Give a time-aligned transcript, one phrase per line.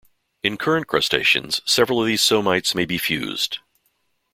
[0.41, 3.59] In current crustaceans, several of those somites may be fused.